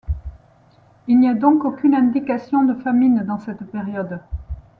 Il 1.07 1.19
n'y 1.19 1.29
a 1.29 1.35
donc 1.35 1.63
aucune 1.63 1.93
indication 1.93 2.63
de 2.63 2.73
famine 2.73 3.23
dans 3.23 3.37
cette 3.37 3.65
période. 3.69 4.19